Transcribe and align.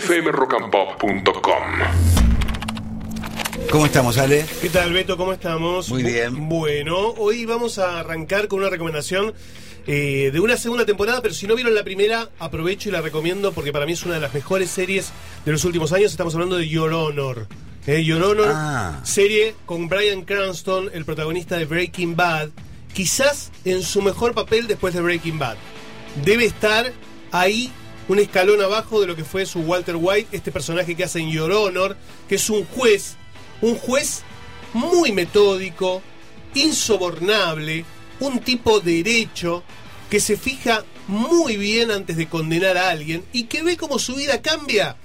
fmrockandpop.com. 0.00 1.62
¿Cómo 3.70 3.86
estamos, 3.86 4.18
Ale? 4.18 4.44
¿Qué 4.60 4.68
tal, 4.68 4.92
Beto? 4.92 5.16
¿Cómo 5.16 5.32
estamos? 5.32 5.88
Muy 5.88 6.02
bien. 6.02 6.48
Bueno, 6.48 7.14
hoy 7.16 7.46
vamos 7.46 7.78
a 7.78 8.00
arrancar 8.00 8.46
con 8.48 8.58
una 8.60 8.68
recomendación 8.68 9.32
eh, 9.86 10.30
de 10.32 10.40
una 10.40 10.56
segunda 10.58 10.84
temporada, 10.84 11.22
pero 11.22 11.32
si 11.34 11.46
no 11.46 11.54
vieron 11.54 11.74
la 11.74 11.82
primera, 11.82 12.28
aprovecho 12.38 12.88
y 12.90 12.92
la 12.92 13.00
recomiendo 13.00 13.52
porque 13.52 13.72
para 13.72 13.86
mí 13.86 13.92
es 13.92 14.04
una 14.04 14.14
de 14.16 14.20
las 14.20 14.34
mejores 14.34 14.70
series 14.70 15.10
de 15.46 15.52
los 15.52 15.64
últimos 15.64 15.92
años. 15.92 16.10
Estamos 16.10 16.34
hablando 16.34 16.56
de 16.56 16.68
Your 16.68 16.92
Honor. 16.92 17.46
Eh, 17.86 18.04
Your 18.04 18.22
Honor, 18.22 18.52
Ah. 18.54 19.00
serie 19.04 19.54
con 19.64 19.88
Brian 19.88 20.22
Cranston, 20.22 20.90
el 20.92 21.04
protagonista 21.06 21.56
de 21.56 21.64
Breaking 21.64 22.16
Bad, 22.16 22.50
quizás 22.92 23.50
en 23.64 23.82
su 23.82 24.02
mejor 24.02 24.34
papel 24.34 24.66
después 24.66 24.92
de 24.92 25.00
Breaking 25.00 25.38
Bad. 25.38 25.56
Debe 26.24 26.44
estar 26.44 26.92
ahí 27.32 27.72
un 28.08 28.18
escalón 28.18 28.60
abajo 28.60 29.00
de 29.00 29.06
lo 29.06 29.16
que 29.16 29.24
fue 29.24 29.46
su 29.46 29.60
Walter 29.60 29.96
White, 29.98 30.36
este 30.36 30.52
personaje 30.52 30.94
que 30.94 31.04
hace 31.04 31.20
en 31.20 31.30
Your 31.30 31.52
Honor, 31.52 31.96
que 32.28 32.36
es 32.36 32.50
un 32.50 32.64
juez, 32.64 33.16
un 33.60 33.76
juez 33.76 34.22
muy 34.72 35.12
metódico, 35.12 36.02
insobornable, 36.54 37.84
un 38.20 38.40
tipo 38.40 38.80
derecho, 38.80 39.62
que 40.10 40.20
se 40.20 40.36
fija 40.36 40.84
muy 41.08 41.56
bien 41.56 41.90
antes 41.90 42.16
de 42.16 42.28
condenar 42.28 42.76
a 42.76 42.90
alguien 42.90 43.24
y 43.32 43.44
que 43.44 43.62
ve 43.62 43.76
cómo 43.76 43.98
su 43.98 44.14
vida 44.14 44.42
cambia 44.42 44.96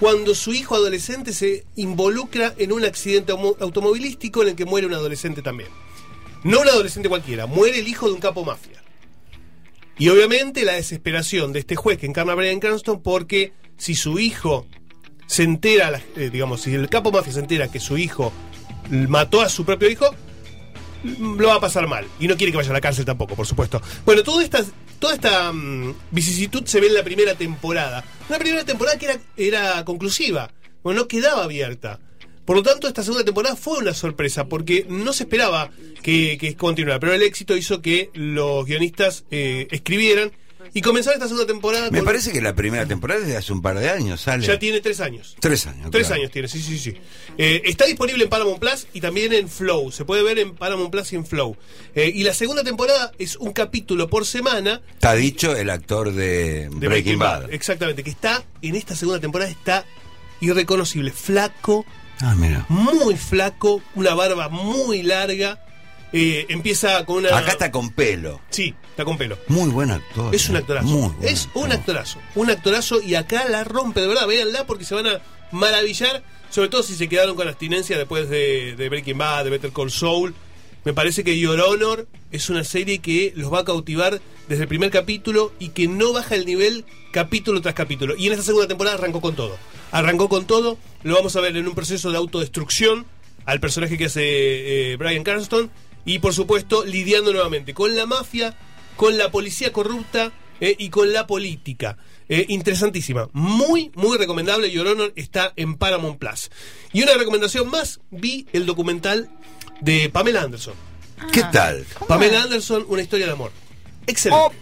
cuando 0.00 0.34
su 0.34 0.52
hijo 0.52 0.74
adolescente 0.76 1.32
se 1.32 1.64
involucra 1.76 2.54
en 2.58 2.72
un 2.72 2.84
accidente 2.84 3.32
automovilístico 3.32 4.42
en 4.42 4.48
el 4.48 4.56
que 4.56 4.64
muere 4.64 4.86
un 4.86 4.94
adolescente 4.94 5.42
también. 5.42 5.70
No 6.44 6.60
un 6.60 6.68
adolescente 6.68 7.08
cualquiera, 7.08 7.46
muere 7.46 7.80
el 7.80 7.88
hijo 7.88 8.06
de 8.06 8.12
un 8.12 8.20
capo 8.20 8.44
mafia. 8.44 8.82
Y 9.98 10.08
obviamente 10.10 10.64
la 10.64 10.74
desesperación 10.74 11.52
de 11.52 11.60
este 11.60 11.74
juez 11.76 11.98
que 11.98 12.06
encarna 12.06 12.32
a 12.32 12.36
Brian 12.36 12.60
Cranston 12.60 13.02
porque 13.02 13.52
si 13.76 13.94
su 13.94 14.18
hijo 14.18 14.66
se 15.26 15.42
entera, 15.42 16.00
eh, 16.16 16.30
digamos, 16.32 16.62
si 16.62 16.74
el 16.74 16.88
capo 16.88 17.10
mafia 17.10 17.32
se 17.32 17.40
entera 17.40 17.68
que 17.68 17.80
su 17.80 17.98
hijo 17.98 18.32
mató 18.90 19.40
a 19.40 19.48
su 19.48 19.64
propio 19.64 19.90
hijo, 19.90 20.14
lo 21.04 21.48
va 21.48 21.56
a 21.56 21.60
pasar 21.60 21.86
mal. 21.86 22.06
Y 22.18 22.28
no 22.28 22.36
quiere 22.36 22.52
que 22.52 22.58
vaya 22.58 22.70
a 22.70 22.74
la 22.74 22.80
cárcel 22.80 23.04
tampoco, 23.04 23.34
por 23.34 23.46
supuesto. 23.46 23.80
Bueno, 24.04 24.22
toda 24.22 24.42
esta, 24.42 24.64
toda 24.98 25.14
esta 25.14 25.52
mm, 25.52 25.94
vicisitud 26.10 26.64
se 26.64 26.80
ve 26.80 26.88
en 26.88 26.94
la 26.94 27.02
primera 27.02 27.34
temporada. 27.34 28.04
Una 28.28 28.38
primera 28.38 28.64
temporada 28.64 28.98
que 28.98 29.06
era, 29.06 29.18
era 29.36 29.84
conclusiva, 29.84 30.50
bueno, 30.82 31.00
no 31.00 31.08
quedaba 31.08 31.44
abierta. 31.44 32.00
Por 32.48 32.56
lo 32.56 32.62
tanto, 32.62 32.88
esta 32.88 33.02
segunda 33.02 33.26
temporada 33.26 33.56
fue 33.56 33.76
una 33.76 33.92
sorpresa, 33.92 34.46
porque 34.46 34.86
no 34.88 35.12
se 35.12 35.24
esperaba 35.24 35.70
que, 36.02 36.38
que 36.40 36.56
continuara, 36.56 36.98
pero 36.98 37.12
el 37.12 37.20
éxito 37.22 37.54
hizo 37.54 37.82
que 37.82 38.08
los 38.14 38.64
guionistas 38.64 39.24
eh, 39.30 39.68
escribieran 39.70 40.32
y 40.72 40.80
comenzaron 40.80 41.18
esta 41.18 41.28
segunda 41.28 41.46
temporada 41.46 41.90
Me 41.90 41.98
con- 41.98 42.06
parece 42.06 42.32
que 42.32 42.40
la 42.40 42.54
primera 42.54 42.86
temporada 42.86 43.20
es 43.20 43.26
de 43.26 43.36
hace 43.36 43.52
un 43.52 43.60
par 43.60 43.78
de 43.78 43.90
años, 43.90 44.26
Ale. 44.28 44.46
ya 44.46 44.58
tiene 44.58 44.80
tres 44.80 45.00
años. 45.00 45.36
Tres 45.38 45.66
años. 45.66 45.90
Tres 45.90 46.06
claro. 46.06 46.22
años 46.22 46.32
tiene, 46.32 46.48
sí, 46.48 46.62
sí, 46.62 46.78
sí. 46.78 46.94
Eh, 47.36 47.60
está 47.66 47.84
disponible 47.84 48.24
en 48.24 48.30
Paramount 48.30 48.58
Plus 48.60 48.86
y 48.94 49.02
también 49.02 49.34
en 49.34 49.46
Flow. 49.50 49.92
Se 49.92 50.06
puede 50.06 50.22
ver 50.22 50.38
en 50.38 50.54
Paramount 50.54 50.90
Plus 50.90 51.12
y 51.12 51.16
en 51.16 51.26
Flow. 51.26 51.54
Eh, 51.94 52.10
y 52.14 52.22
la 52.22 52.32
segunda 52.32 52.64
temporada 52.64 53.12
es 53.18 53.36
un 53.36 53.52
capítulo 53.52 54.08
por 54.08 54.24
semana 54.24 54.80
Está 54.94 55.12
dicho 55.14 55.54
el 55.54 55.68
actor 55.68 56.12
de, 56.14 56.70
de 56.70 56.88
Breaking, 56.88 57.18
Bad. 57.18 57.52
Exactamente, 57.52 58.02
que 58.02 58.10
está 58.10 58.42
en 58.62 58.74
esta 58.74 58.96
segunda 58.96 59.20
temporada, 59.20 59.50
está 59.50 59.84
irreconocible. 60.40 61.10
Flaco, 61.12 61.84
Ah, 62.20 62.34
mira. 62.36 62.66
muy 62.68 63.16
flaco, 63.16 63.82
una 63.94 64.14
barba 64.14 64.48
muy 64.48 65.02
larga. 65.02 65.64
Eh, 66.12 66.46
empieza 66.48 67.04
con 67.04 67.18
una. 67.18 67.36
Acá 67.36 67.52
está 67.52 67.70
con 67.70 67.90
pelo. 67.90 68.40
Sí, 68.50 68.74
está 68.90 69.04
con 69.04 69.18
pelo. 69.18 69.38
Muy 69.48 69.70
buen 69.70 69.90
actor. 69.90 70.34
Es 70.34 70.48
un 70.48 70.56
eh. 70.56 70.60
actorazo. 70.60 70.86
Muy 70.86 71.10
buen 71.10 71.28
es 71.28 71.48
un 71.54 71.64
actor. 71.64 71.78
actorazo. 71.78 72.18
Un 72.34 72.50
actorazo 72.50 73.02
y 73.02 73.14
acá 73.14 73.46
la 73.48 73.64
rompe, 73.64 74.00
de 74.00 74.06
verdad. 74.06 74.26
Véanla 74.26 74.66
porque 74.66 74.84
se 74.84 74.94
van 74.94 75.06
a 75.06 75.20
maravillar. 75.52 76.22
Sobre 76.50 76.68
todo 76.68 76.82
si 76.82 76.94
se 76.94 77.08
quedaron 77.08 77.36
con 77.36 77.46
abstinencia 77.46 77.98
después 77.98 78.30
de, 78.30 78.74
de 78.74 78.88
Breaking 78.88 79.18
Bad, 79.18 79.44
de 79.44 79.50
Better 79.50 79.70
Call 79.70 79.90
Saul. 79.90 80.34
Me 80.88 80.94
parece 80.94 81.22
que 81.22 81.38
Your 81.38 81.60
Honor 81.60 82.08
es 82.32 82.48
una 82.48 82.64
serie 82.64 83.00
que 83.00 83.34
los 83.36 83.52
va 83.52 83.58
a 83.58 83.64
cautivar 83.66 84.22
desde 84.48 84.62
el 84.62 84.68
primer 84.68 84.90
capítulo 84.90 85.52
y 85.58 85.68
que 85.68 85.86
no 85.86 86.14
baja 86.14 86.34
el 86.34 86.46
nivel 86.46 86.86
capítulo 87.12 87.60
tras 87.60 87.74
capítulo. 87.74 88.16
Y 88.16 88.26
en 88.26 88.32
esta 88.32 88.46
segunda 88.46 88.68
temporada 88.68 88.96
arrancó 88.96 89.20
con 89.20 89.36
todo. 89.36 89.58
Arrancó 89.90 90.30
con 90.30 90.46
todo. 90.46 90.78
Lo 91.02 91.14
vamos 91.14 91.36
a 91.36 91.42
ver 91.42 91.54
en 91.58 91.68
un 91.68 91.74
proceso 91.74 92.10
de 92.10 92.16
autodestrucción 92.16 93.04
al 93.44 93.60
personaje 93.60 93.98
que 93.98 94.06
hace 94.06 94.92
eh, 94.92 94.96
Brian 94.96 95.24
Cranston. 95.24 95.70
Y 96.06 96.20
por 96.20 96.32
supuesto, 96.32 96.86
lidiando 96.86 97.34
nuevamente 97.34 97.74
con 97.74 97.94
la 97.94 98.06
mafia, 98.06 98.56
con 98.96 99.18
la 99.18 99.30
policía 99.30 99.74
corrupta 99.74 100.32
eh, 100.58 100.74
y 100.78 100.88
con 100.88 101.12
la 101.12 101.26
política. 101.26 101.98
Eh, 102.30 102.46
interesantísima. 102.48 103.28
Muy, 103.34 103.90
muy 103.94 104.16
recomendable. 104.16 104.70
Your 104.70 104.86
Honor 104.86 105.12
está 105.16 105.52
en 105.56 105.76
Paramount 105.76 106.18
Plus. 106.18 106.50
Y 106.94 107.02
una 107.02 107.12
recomendación 107.12 107.68
más: 107.68 108.00
vi 108.10 108.46
el 108.54 108.64
documental 108.64 109.28
de 109.80 110.08
Pamela 110.10 110.42
Anderson. 110.42 110.74
¿Qué 111.32 111.42
tal? 111.52 111.84
Pamela 112.06 112.42
Anderson, 112.42 112.84
una 112.88 113.02
historia 113.02 113.26
de 113.26 113.32
amor. 113.32 113.50
Excelente. 114.06 114.56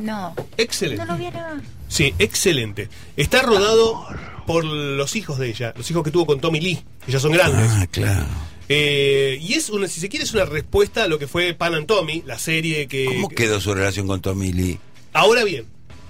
No. 0.00 0.34
Excelente. 0.56 1.04
No 1.04 1.12
lo 1.12 1.18
vieron. 1.18 1.62
Sí, 1.88 2.14
excelente. 2.18 2.88
Está 3.16 3.42
rodado 3.42 4.06
por 4.46 4.64
los 4.64 5.14
hijos 5.16 5.38
de 5.38 5.48
ella, 5.48 5.72
los 5.76 5.88
hijos 5.90 6.02
que 6.02 6.10
tuvo 6.10 6.26
con 6.26 6.40
Tommy 6.40 6.60
Lee, 6.60 6.82
que 7.06 7.12
ya 7.12 7.20
son 7.20 7.32
grandes. 7.32 7.70
Ah, 7.70 7.86
claro. 7.90 8.26
Eh, 8.68 9.38
y 9.40 9.54
es 9.54 9.70
una, 9.70 9.88
si 9.88 10.00
se 10.00 10.08
quiere, 10.08 10.24
es 10.24 10.32
una 10.32 10.44
respuesta 10.44 11.04
a 11.04 11.08
lo 11.08 11.18
que 11.18 11.26
fue 11.26 11.54
Pan 11.54 11.74
and 11.74 11.86
Tommy, 11.86 12.22
la 12.26 12.38
serie 12.38 12.86
que. 12.88 13.04
¿Cómo 13.06 13.28
que- 13.28 13.34
quedó 13.36 13.60
su 13.60 13.74
relación 13.74 14.06
con 14.06 14.20
Tommy 14.20 14.52
Lee? 14.52 14.78
Ahora 15.12 15.44
bien, 15.44 15.66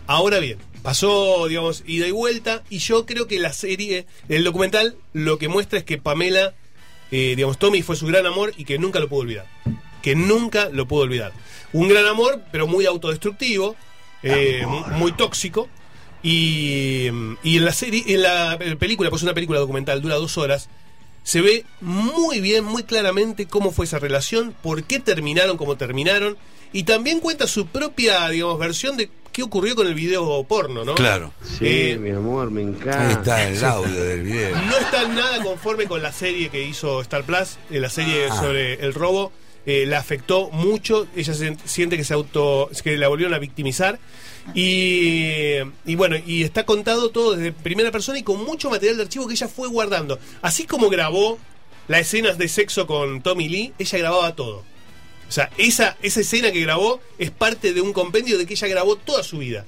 ahora 0.06 0.38
bien. 0.38 0.58
Pasó, 0.82 1.46
digamos, 1.48 1.82
ida 1.86 2.06
y 2.06 2.10
vuelta. 2.10 2.62
Y 2.70 2.78
yo 2.78 3.04
creo 3.04 3.26
que 3.26 3.38
la 3.38 3.52
serie, 3.52 4.06
el 4.30 4.44
documental, 4.44 4.96
lo 5.12 5.36
que 5.38 5.48
muestra 5.48 5.78
es 5.78 5.84
que 5.84 5.98
Pamela, 5.98 6.54
eh, 7.10 7.34
digamos, 7.36 7.58
Tommy 7.58 7.82
fue 7.82 7.96
su 7.96 8.06
gran 8.06 8.26
amor 8.26 8.52
y 8.56 8.64
que 8.64 8.78
nunca 8.78 9.00
lo 9.00 9.08
pudo 9.08 9.20
olvidar. 9.20 9.46
Que 10.02 10.14
nunca 10.14 10.68
lo 10.70 10.86
pudo 10.86 11.02
olvidar. 11.02 11.32
Un 11.72 11.88
gran 11.88 12.06
amor, 12.06 12.42
pero 12.50 12.66
muy 12.66 12.86
autodestructivo, 12.86 13.76
eh, 14.22 14.64
mu- 14.66 14.86
muy 14.98 15.12
tóxico. 15.12 15.68
Y, 16.22 17.08
y 17.42 17.56
en 17.56 17.64
la 17.64 17.72
serie, 17.72 18.04
en 18.06 18.22
la 18.22 18.58
película, 18.78 19.08
pues 19.10 19.20
es 19.20 19.24
una 19.24 19.34
película 19.34 19.58
documental, 19.58 20.02
dura 20.02 20.16
dos 20.16 20.36
horas. 20.38 20.68
Se 21.22 21.40
ve 21.40 21.64
muy 21.80 22.40
bien, 22.40 22.64
muy 22.64 22.82
claramente 22.82 23.46
cómo 23.46 23.72
fue 23.72 23.84
esa 23.84 23.98
relación, 23.98 24.54
por 24.62 24.84
qué 24.84 25.00
terminaron 25.00 25.56
como 25.56 25.76
terminaron, 25.76 26.36
y 26.72 26.84
también 26.84 27.20
cuenta 27.20 27.46
su 27.46 27.66
propia, 27.66 28.28
digamos, 28.28 28.58
versión 28.58 28.96
de 28.96 29.10
qué 29.32 29.42
ocurrió 29.42 29.74
con 29.76 29.86
el 29.86 29.94
video 29.94 30.42
porno, 30.44 30.84
¿no? 30.84 30.94
Claro. 30.94 31.32
Sí, 31.44 31.66
Eh, 31.92 31.98
mi 32.00 32.10
amor, 32.10 32.50
me 32.50 32.62
encanta. 32.62 33.06
Ahí 33.06 33.12
está 33.12 33.48
el 33.48 33.64
audio 33.64 34.02
del 34.04 34.22
video. 34.22 34.56
No 34.56 34.76
está 34.78 35.06
nada 35.08 35.42
conforme 35.42 35.86
con 35.86 36.02
la 36.02 36.12
serie 36.12 36.48
que 36.48 36.62
hizo 36.62 37.00
Star 37.02 37.24
Plus, 37.24 37.58
eh, 37.70 37.80
la 37.80 37.88
serie 37.90 38.26
Ah. 38.30 38.36
sobre 38.40 38.74
el 38.74 38.94
robo. 38.94 39.32
eh, 39.66 39.84
la 39.86 39.98
afectó 39.98 40.48
mucho, 40.52 41.06
ella 41.14 41.34
se, 41.34 41.54
siente 41.66 41.98
que 41.98 42.02
se 42.02 42.14
auto, 42.14 42.70
que 42.82 42.96
la 42.96 43.08
volvieron 43.08 43.34
a 43.34 43.38
victimizar 43.38 43.98
y, 44.54 45.56
y 45.84 45.94
bueno, 45.96 46.16
y 46.26 46.42
está 46.42 46.64
contado 46.64 47.10
todo 47.10 47.36
desde 47.36 47.52
primera 47.52 47.90
persona 47.90 48.18
y 48.18 48.22
con 48.22 48.42
mucho 48.44 48.70
material 48.70 48.96
de 48.96 49.02
archivo 49.04 49.26
que 49.26 49.34
ella 49.34 49.48
fue 49.48 49.68
guardando. 49.68 50.18
Así 50.42 50.64
como 50.66 50.88
grabó 50.88 51.38
las 51.88 52.00
escenas 52.00 52.38
de 52.38 52.48
sexo 52.48 52.86
con 52.86 53.20
Tommy 53.22 53.48
Lee, 53.48 53.72
ella 53.78 53.98
grababa 53.98 54.34
todo. 54.34 54.64
O 55.30 55.32
sea, 55.32 55.48
esa, 55.58 55.96
esa 56.02 56.22
escena 56.22 56.50
que 56.50 56.60
grabó 56.60 57.00
es 57.16 57.30
parte 57.30 57.72
de 57.72 57.80
un 57.80 57.92
compendio 57.92 58.36
de 58.36 58.46
que 58.46 58.54
ella 58.54 58.66
grabó 58.66 58.96
toda 58.96 59.22
su 59.22 59.38
vida 59.38 59.64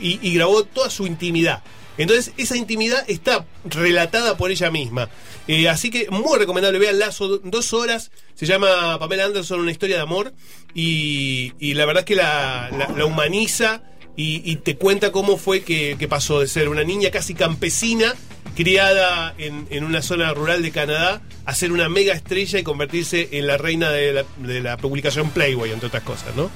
y, 0.00 0.32
grabó 0.34 0.62
toda 0.62 0.88
su 0.88 1.04
intimidad. 1.04 1.64
Entonces, 1.98 2.32
esa 2.36 2.56
intimidad 2.56 3.02
está 3.08 3.44
relatada 3.64 4.36
por 4.36 4.52
ella 4.52 4.70
misma. 4.70 5.08
Eh, 5.48 5.68
así 5.68 5.90
que 5.90 6.08
muy 6.10 6.38
recomendable, 6.38 6.78
veanla, 6.78 7.10
son 7.10 7.40
dos 7.50 7.72
horas. 7.72 8.12
Se 8.36 8.46
llama 8.46 9.00
Pamela 9.00 9.24
Anderson, 9.24 9.58
una 9.58 9.72
historia 9.72 9.96
de 9.96 10.02
amor. 10.02 10.32
Y, 10.74 11.74
la 11.74 11.86
verdad 11.86 12.02
es 12.02 12.06
que 12.06 12.14
la, 12.14 12.70
humaniza 13.04 13.82
y, 14.14 14.54
te 14.56 14.76
cuenta 14.76 15.10
cómo 15.10 15.38
fue 15.38 15.64
que 15.64 16.06
pasó 16.08 16.38
de 16.38 16.46
ser 16.46 16.68
una 16.68 16.84
niña 16.84 17.10
casi 17.10 17.34
campesina, 17.34 18.14
criada 18.54 19.34
en, 19.38 19.66
en 19.70 19.84
una 19.84 20.02
zona 20.02 20.32
rural 20.34 20.62
de 20.62 20.70
Canadá, 20.70 21.20
a 21.46 21.54
ser 21.54 21.72
una 21.72 21.88
mega 21.88 22.12
estrella 22.14 22.58
y 22.58 22.62
convertirse 22.62 23.28
en 23.32 23.46
la 23.46 23.56
reina 23.56 23.90
de 23.90 24.12
la, 24.12 24.24
de 24.38 24.60
la 24.60 24.76
publicación 24.76 25.30
Playboy, 25.30 25.70
entre 25.72 25.88
otras 25.88 26.02
cosas, 26.02 26.34
¿no? 26.36 26.50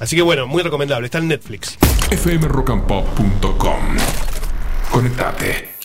Así 0.00 0.16
que 0.16 0.22
bueno, 0.22 0.46
muy 0.46 0.62
recomendable. 0.62 1.06
Está 1.06 1.18
en 1.18 1.28
Netflix. 1.28 1.78
fmrockandpop.com. 2.10 3.96
Conectate. 4.90 5.75